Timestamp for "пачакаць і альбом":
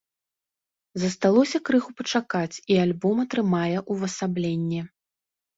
2.01-3.15